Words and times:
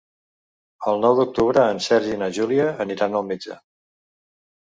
El 0.91 0.95
nou 1.01 1.17
d'octubre 1.19 1.65
en 1.73 1.81
Sergi 1.87 2.13
i 2.15 2.21
na 2.21 2.31
Júlia 2.39 2.65
aniran 2.87 3.19
al 3.21 3.27
metge. 3.29 3.59